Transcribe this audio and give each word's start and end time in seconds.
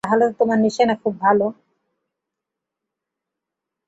তাহলে 0.03 0.23
তো 0.29 0.33
তোমার 0.39 0.57
নিশানা 0.59 0.95
খুব 1.03 1.13
ভালো। 1.21 1.45